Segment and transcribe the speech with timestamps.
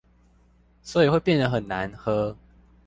[0.81, 2.35] 所以會變得很難喝